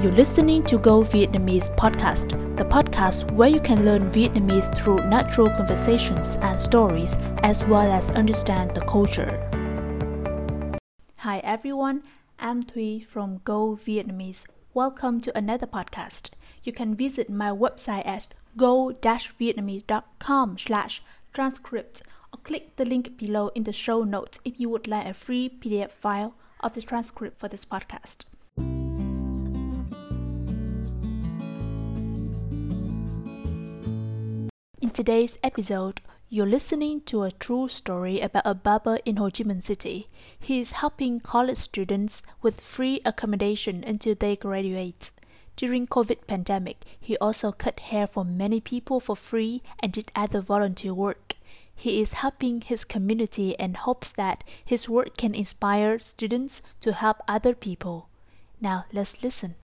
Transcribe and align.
You're 0.00 0.12
listening 0.12 0.62
to 0.66 0.78
Go 0.78 1.02
Vietnamese 1.02 1.74
podcast, 1.74 2.30
the 2.56 2.64
podcast 2.64 3.32
where 3.32 3.48
you 3.48 3.58
can 3.58 3.84
learn 3.84 4.08
Vietnamese 4.12 4.72
through 4.72 5.04
natural 5.08 5.50
conversations 5.50 6.36
and 6.36 6.62
stories, 6.62 7.16
as 7.42 7.64
well 7.64 7.90
as 7.90 8.12
understand 8.12 8.76
the 8.76 8.82
culture. 8.82 9.42
Hi 11.16 11.40
everyone, 11.40 12.04
I'm 12.38 12.62
Thuy 12.62 13.04
from 13.04 13.40
Go 13.42 13.74
Vietnamese. 13.74 14.44
Welcome 14.72 15.20
to 15.22 15.36
another 15.36 15.66
podcast. 15.66 16.30
You 16.62 16.72
can 16.72 16.94
visit 16.94 17.28
my 17.28 17.50
website 17.50 18.06
at 18.06 18.28
go-vietnamese.com 18.56 20.58
slash 20.58 21.02
transcript 21.32 22.02
or 22.32 22.38
click 22.44 22.76
the 22.76 22.84
link 22.84 23.18
below 23.18 23.48
in 23.48 23.64
the 23.64 23.72
show 23.72 24.04
notes 24.04 24.38
if 24.44 24.60
you 24.60 24.68
would 24.68 24.86
like 24.86 25.08
a 25.08 25.12
free 25.12 25.48
PDF 25.48 25.90
file 25.90 26.36
of 26.60 26.74
the 26.74 26.82
transcript 26.82 27.40
for 27.40 27.48
this 27.48 27.64
podcast. 27.64 28.26
Today's 34.98 35.38
episode, 35.44 36.00
you're 36.28 36.44
listening 36.44 37.00
to 37.02 37.22
a 37.22 37.30
true 37.30 37.68
story 37.68 38.18
about 38.18 38.42
a 38.44 38.52
barber 38.52 38.98
in 39.04 39.16
Ho 39.18 39.26
Chi 39.26 39.44
Minh 39.44 39.62
City. 39.62 40.08
He 40.40 40.58
is 40.58 40.72
helping 40.72 41.20
college 41.20 41.58
students 41.58 42.20
with 42.42 42.60
free 42.60 43.00
accommodation 43.04 43.84
until 43.86 44.16
they 44.16 44.34
graduate. 44.34 45.12
During 45.54 45.86
COVID 45.86 46.26
pandemic, 46.26 46.78
he 46.98 47.16
also 47.18 47.52
cut 47.52 47.78
hair 47.78 48.08
for 48.08 48.24
many 48.24 48.60
people 48.60 48.98
for 48.98 49.14
free 49.14 49.62
and 49.78 49.92
did 49.92 50.10
other 50.16 50.40
volunteer 50.40 50.92
work. 50.92 51.34
He 51.76 52.02
is 52.02 52.14
helping 52.14 52.60
his 52.60 52.82
community 52.82 53.56
and 53.56 53.76
hopes 53.76 54.10
that 54.10 54.42
his 54.64 54.88
work 54.88 55.16
can 55.16 55.32
inspire 55.32 56.00
students 56.00 56.60
to 56.80 56.92
help 56.92 57.18
other 57.28 57.54
people. 57.54 58.08
Now 58.60 58.86
let's 58.92 59.22
listen. 59.22 59.54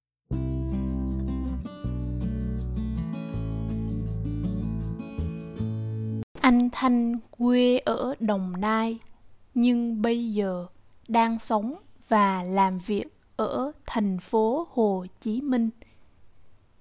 Anh 6.44 6.68
Thanh 6.72 7.18
quê 7.30 7.78
ở 7.78 8.14
Đồng 8.20 8.60
Nai, 8.60 8.98
nhưng 9.54 10.02
bây 10.02 10.32
giờ 10.32 10.66
đang 11.08 11.38
sống 11.38 11.74
và 12.08 12.42
làm 12.42 12.78
việc 12.78 13.04
ở 13.36 13.72
thành 13.86 14.18
phố 14.18 14.68
Hồ 14.70 15.06
Chí 15.20 15.40
Minh. 15.40 15.70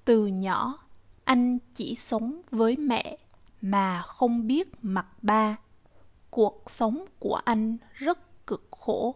Từ 0.05 0.27
nhỏ, 0.27 0.79
anh 1.23 1.59
chỉ 1.75 1.95
sống 1.95 2.41
với 2.51 2.77
mẹ 2.77 3.17
mà 3.61 4.01
không 4.01 4.47
biết 4.47 4.67
mặt 4.81 5.07
ba. 5.21 5.57
Cuộc 6.29 6.63
sống 6.65 7.05
của 7.19 7.35
anh 7.35 7.77
rất 7.93 8.47
cực 8.47 8.67
khổ. 8.71 9.15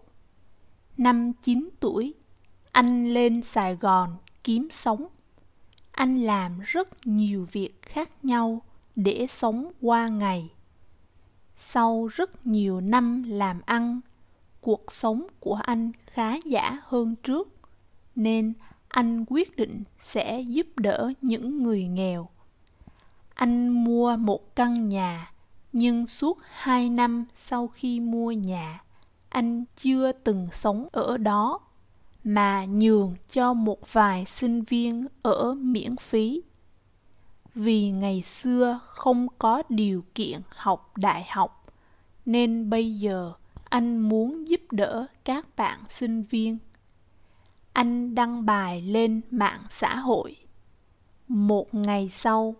Năm 0.98 1.34
9 1.42 1.70
tuổi, 1.80 2.14
anh 2.72 3.14
lên 3.14 3.42
Sài 3.42 3.76
Gòn 3.76 4.18
kiếm 4.44 4.68
sống. 4.72 5.08
Anh 5.92 6.18
làm 6.18 6.60
rất 6.60 7.08
nhiều 7.08 7.48
việc 7.52 7.82
khác 7.82 8.26
nhau 8.26 8.62
để 8.98 9.26
sống 9.30 9.72
qua 9.82 10.08
ngày. 10.08 10.50
Sau 11.56 12.08
rất 12.08 12.48
nhiều 12.48 12.82
năm 12.82 13.24
làm 13.28 13.62
ăn, 13.66 14.00
cuộc 14.62 14.92
sống 14.92 15.28
của 15.40 15.54
anh 15.64 15.92
khá 16.06 16.36
giả 16.46 16.80
hơn 16.84 17.16
trước, 17.16 17.48
nên 18.16 18.54
anh 18.88 19.26
quyết 19.28 19.56
định 19.56 19.84
sẽ 20.00 20.42
giúp 20.42 20.68
đỡ 20.78 21.12
những 21.22 21.64
người 21.64 21.88
nghèo. 21.88 22.30
Anh 23.34 23.70
mua 23.70 24.16
một 24.16 24.56
căn 24.56 24.90
nhà, 24.90 25.32
nhưng 25.74 26.08
suốt 26.08 26.38
hai 26.52 26.90
năm 26.90 27.26
sau 27.34 27.68
khi 27.68 28.00
mua 28.00 28.32
nhà, 28.32 28.84
anh 29.30 29.66
chưa 29.76 30.12
từng 30.12 30.48
sống 30.52 30.88
ở 30.92 31.18
đó, 31.18 31.60
mà 32.24 32.66
nhường 32.66 33.16
cho 33.28 33.54
một 33.54 33.94
vài 33.94 34.26
sinh 34.26 34.62
viên 34.62 35.08
ở 35.22 35.54
miễn 35.54 35.96
phí 35.96 36.42
vì 37.58 37.92
ngày 37.92 38.22
xưa 38.22 38.80
không 38.88 39.28
có 39.38 39.64
điều 39.70 40.04
kiện 40.16 40.42
học 40.50 40.98
đại 40.98 41.26
học, 41.30 41.66
nên 42.26 42.70
bây 42.70 42.96
giờ 42.96 43.34
anh 43.70 43.98
muốn 43.98 44.48
giúp 44.48 44.62
đỡ 44.72 45.06
các 45.26 45.56
bạn 45.56 45.80
sinh 45.90 46.24
viên. 46.24 46.58
Anh 47.74 48.16
đăng 48.16 48.46
bài 48.46 48.82
lên 48.82 49.22
mạng 49.32 49.62
xã 49.70 49.96
hội. 49.96 50.36
Một 51.28 51.74
ngày 51.74 52.10
sau, 52.10 52.56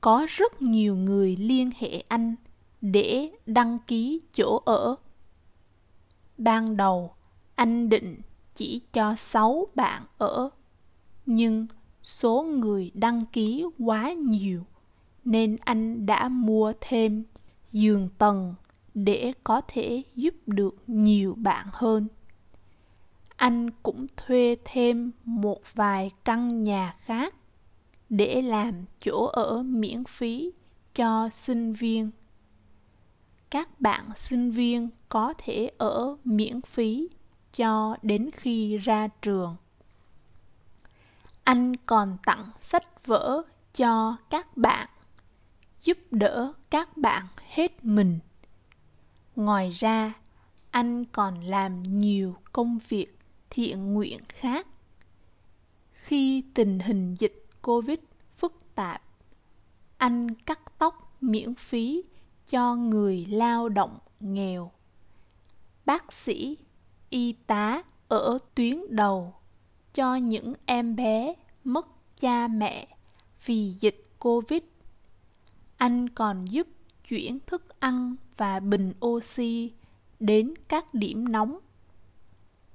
có 0.00 0.26
rất 0.28 0.62
nhiều 0.62 0.96
người 0.96 1.36
liên 1.36 1.70
hệ 1.78 2.02
anh 2.08 2.34
để 2.80 3.30
đăng 3.46 3.78
ký 3.86 4.20
chỗ 4.32 4.62
ở. 4.64 4.96
Ban 6.38 6.76
đầu, 6.76 7.14
anh 7.54 7.88
định 7.88 8.20
chỉ 8.54 8.80
cho 8.92 9.14
sáu 9.16 9.66
bạn 9.74 10.02
ở, 10.18 10.50
nhưng 11.26 11.66
số 12.02 12.42
người 12.42 12.90
đăng 12.94 13.26
ký 13.26 13.64
quá 13.78 14.12
nhiều, 14.12 14.62
nên 15.24 15.56
anh 15.60 16.06
đã 16.06 16.28
mua 16.28 16.72
thêm 16.80 17.24
giường 17.70 18.08
tầng 18.18 18.54
để 18.94 19.32
có 19.44 19.60
thể 19.68 20.02
giúp 20.14 20.34
được 20.46 20.76
nhiều 20.86 21.34
bạn 21.34 21.66
hơn. 21.72 22.08
Anh 23.36 23.70
cũng 23.82 24.06
thuê 24.16 24.56
thêm 24.64 25.10
một 25.24 25.60
vài 25.74 26.10
căn 26.24 26.62
nhà 26.62 26.96
khác 26.98 27.34
để 28.08 28.42
làm 28.42 28.84
chỗ 29.00 29.26
ở 29.26 29.62
miễn 29.62 30.04
phí 30.04 30.52
cho 30.94 31.28
sinh 31.32 31.72
viên. 31.72 32.10
Các 33.50 33.80
bạn 33.80 34.10
sinh 34.16 34.50
viên 34.50 34.88
có 35.08 35.34
thể 35.38 35.70
ở 35.78 36.16
miễn 36.24 36.60
phí 36.60 37.08
cho 37.52 37.96
đến 38.02 38.30
khi 38.32 38.78
ra 38.78 39.08
trường 39.22 39.56
anh 41.44 41.76
còn 41.76 42.16
tặng 42.24 42.50
sách 42.60 43.06
vở 43.06 43.42
cho 43.74 44.16
các 44.30 44.56
bạn, 44.56 44.88
giúp 45.82 45.98
đỡ 46.10 46.52
các 46.70 46.96
bạn 46.96 47.26
hết 47.48 47.84
mình. 47.84 48.18
Ngoài 49.36 49.70
ra, 49.70 50.12
anh 50.70 51.04
còn 51.04 51.40
làm 51.40 51.82
nhiều 51.82 52.36
công 52.52 52.78
việc 52.88 53.18
thiện 53.50 53.94
nguyện 53.94 54.18
khác. 54.28 54.66
Khi 55.92 56.44
tình 56.54 56.78
hình 56.78 57.14
dịch 57.14 57.46
covid 57.62 57.98
phức 58.36 58.74
tạp, 58.74 59.02
anh 59.96 60.34
cắt 60.34 60.60
tóc 60.78 61.16
miễn 61.20 61.54
phí 61.54 62.02
cho 62.48 62.74
người 62.74 63.26
lao 63.30 63.68
động 63.68 63.98
nghèo. 64.20 64.72
Bác 65.84 66.12
sĩ, 66.12 66.56
y 67.10 67.32
tá 67.32 67.82
ở 68.08 68.38
tuyến 68.54 68.80
đầu 68.88 69.34
cho 69.94 70.16
những 70.16 70.54
em 70.66 70.96
bé 70.96 71.34
mất 71.64 71.86
cha 72.16 72.48
mẹ 72.48 72.88
vì 73.44 73.74
dịch 73.80 74.06
Covid. 74.18 74.62
Anh 75.76 76.08
còn 76.08 76.44
giúp 76.44 76.66
chuyển 77.08 77.38
thức 77.46 77.80
ăn 77.80 78.16
và 78.36 78.60
bình 78.60 78.92
oxy 79.06 79.72
đến 80.20 80.54
các 80.68 80.94
điểm 80.94 81.32
nóng. 81.32 81.58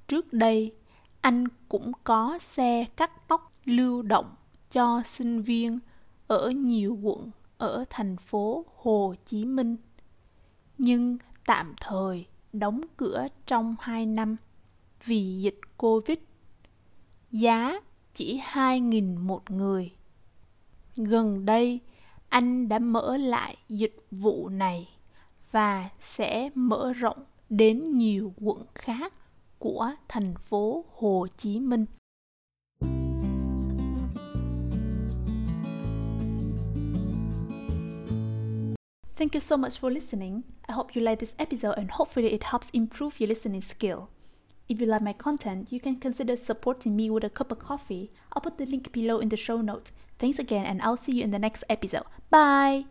Trước 0.08 0.34
đây, 0.34 0.74
anh 1.22 1.48
cũng 1.70 1.92
có 2.04 2.40
xe 2.42 2.86
cắt 2.96 3.28
tóc 3.28 3.54
lưu 3.66 4.02
động 4.02 4.36
cho 4.72 5.02
sinh 5.06 5.42
viên 5.42 5.80
ở 6.28 6.50
nhiều 6.50 7.00
quận 7.02 7.32
ở 7.58 7.86
thành 7.90 8.18
phố 8.18 8.66
Hồ 8.76 9.16
Chí 9.26 9.46
Minh. 9.46 9.78
Nhưng 10.78 11.18
tạm 11.46 11.74
thời 11.82 12.26
đóng 12.54 12.82
cửa 12.98 13.28
trong 13.46 13.76
2 13.80 14.06
năm 14.06 14.36
vì 15.06 15.40
dịch 15.42 15.60
Covid 15.78 16.18
giá 17.32 17.80
chỉ 18.14 18.42
2.000 18.54 19.20
một 19.20 19.52
người. 19.52 19.92
Gần 20.96 21.46
đây, 21.46 21.80
anh 22.30 22.70
đã 22.70 22.80
mở 22.80 23.18
lại 23.18 23.58
dịch 23.70 23.98
vụ 24.12 24.50
này 24.50 24.90
và 25.52 25.90
sẽ 26.00 26.50
mở 26.56 26.94
rộng 26.94 27.18
đến 27.50 27.98
nhiều 27.98 28.34
quận 28.42 28.66
khác 28.76 29.14
của 29.60 29.92
thành 30.08 30.34
phố 30.40 30.86
Hồ 30.96 31.28
Chí 31.38 31.60
Minh. 31.60 31.86
Thank 39.18 39.34
you 39.34 39.40
so 39.40 39.58
much 39.58 39.82
for 39.82 39.90
listening. 39.90 40.42
I 40.68 40.74
hope 40.74 40.94
you 40.96 41.02
like 41.02 41.16
this 41.16 41.34
episode 41.38 41.76
and 41.76 41.90
hopefully 41.92 42.30
it 42.30 42.44
helps 42.44 42.70
improve 42.72 43.18
your 43.20 43.30
listening 43.30 43.62
skill. 43.62 43.98
If 44.70 44.82
you 44.82 44.88
like 44.88 45.02
my 45.02 45.14
content, 45.14 45.72
you 45.72 45.80
can 45.80 45.96
consider 45.96 46.36
supporting 46.36 46.96
me 46.96 47.10
with 47.10 47.24
a 47.24 47.30
cup 47.30 47.52
of 47.52 47.60
coffee. 47.60 48.12
I'll 48.34 48.42
put 48.42 48.58
the 48.58 48.66
link 48.66 48.92
below 48.92 49.20
in 49.20 49.30
the 49.30 49.38
show 49.38 49.62
notes. 49.62 49.94
Thanks 50.20 50.40
again, 50.40 50.66
and 50.66 50.82
I'll 50.82 50.98
see 50.98 51.14
you 51.14 51.24
in 51.24 51.32
the 51.32 51.40
next 51.40 51.64
episode. 51.70 52.04
Bye! 52.30 52.86